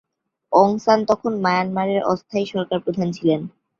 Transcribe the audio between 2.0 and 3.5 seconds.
অস্থায়ী সরকারের প্রধান ছিলেন।